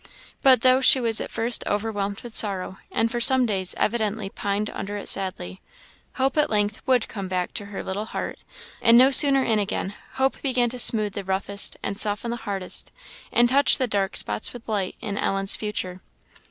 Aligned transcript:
But 0.41 0.61
though 0.61 0.81
she 0.81 0.99
was 0.99 1.21
at 1.21 1.29
first 1.29 1.63
overwhelmed 1.67 2.21
with 2.21 2.35
sorrow, 2.35 2.79
and 2.91 3.11
for 3.11 3.21
some 3.21 3.45
days 3.45 3.75
evidently 3.77 4.31
pined 4.31 4.71
under 4.71 4.97
it 4.97 5.07
sadly, 5.07 5.61
hope 6.13 6.37
at 6.37 6.49
length 6.49 6.81
would 6.87 7.07
come 7.07 7.27
back 7.27 7.53
to 7.53 7.65
her 7.65 7.83
little 7.83 8.05
heart; 8.05 8.39
and 8.81 8.97
no 8.97 9.11
sooner 9.11 9.43
in 9.43 9.59
again, 9.59 9.93
hope 10.13 10.41
began 10.41 10.71
to 10.71 10.79
smooth 10.79 11.13
the 11.13 11.23
roughest, 11.23 11.77
and 11.83 11.99
soften 11.99 12.31
the 12.31 12.37
hardest, 12.37 12.91
and 13.31 13.49
touch 13.49 13.77
the 13.77 13.85
dark 13.85 14.15
spots 14.15 14.53
with 14.53 14.67
light, 14.67 14.95
in 15.01 15.19
Ellen's 15.19 15.55
future. 15.55 16.01